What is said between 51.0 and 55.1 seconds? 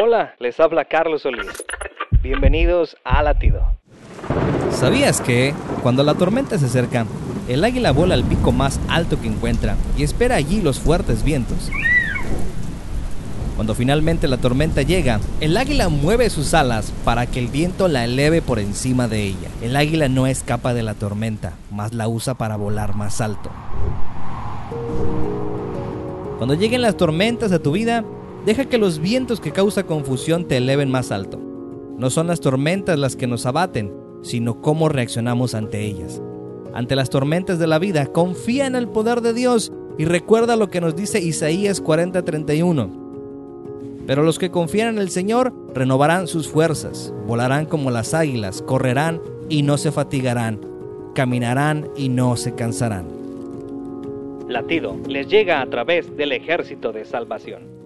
caminarán y no se cansarán. Latido